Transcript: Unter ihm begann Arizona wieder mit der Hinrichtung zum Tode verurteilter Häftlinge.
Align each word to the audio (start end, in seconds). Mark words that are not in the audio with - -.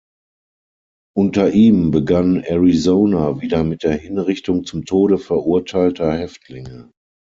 Unter 1.15 1.51
ihm 1.51 1.91
begann 1.91 2.37
Arizona 2.41 3.39
wieder 3.39 3.63
mit 3.63 3.83
der 3.83 3.93
Hinrichtung 3.95 4.63
zum 4.65 4.83
Tode 4.85 5.19
verurteilter 5.19 6.11
Häftlinge. 6.17 6.89